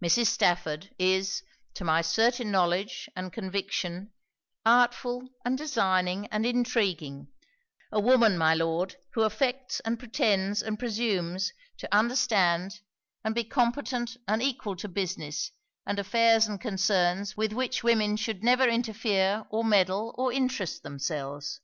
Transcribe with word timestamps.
Mrs. 0.00 0.26
Stafford 0.26 0.90
is, 1.00 1.42
to 1.74 1.82
my 1.84 2.00
certain 2.00 2.52
knowledge 2.52 3.08
and 3.16 3.32
conviction, 3.32 4.12
artful 4.64 5.26
and 5.44 5.58
designing 5.58 6.28
and 6.28 6.44
intrigueing; 6.46 7.26
a 7.90 7.98
woman, 7.98 8.38
my 8.38 8.54
Lord, 8.54 8.94
who 9.14 9.22
affects 9.22 9.80
and 9.80 9.98
pretends 9.98 10.62
and 10.62 10.78
presumes 10.78 11.52
to 11.78 11.92
understand 11.92 12.82
and 13.24 13.34
be 13.34 13.42
competent 13.42 14.16
and 14.28 14.40
equal 14.40 14.76
to 14.76 14.86
business 14.86 15.50
and 15.84 15.98
affairs 15.98 16.46
and 16.46 16.60
concerns 16.60 17.36
with 17.36 17.52
which 17.52 17.82
women 17.82 18.16
should 18.16 18.44
never 18.44 18.68
interfere 18.68 19.44
or 19.50 19.64
meddle 19.64 20.14
or 20.16 20.32
interest 20.32 20.84
themselves. 20.84 21.58